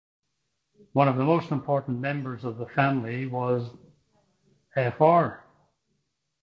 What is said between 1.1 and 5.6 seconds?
the most important members of the family was fr.